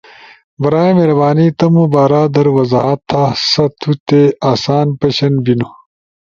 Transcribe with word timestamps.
برائے 0.61 0.91
مہربانی 0.97 1.47
تمو 1.57 1.83
بارا 1.93 2.21
در 2.33 2.47
وضاحت 2.57 2.99
تھا 3.09 3.23
سا 3.49 3.65
تو 3.79 3.91
تے 4.07 4.21
آسان 4.51 4.87
پشن 4.99 5.33
بینو۔ 5.43 5.67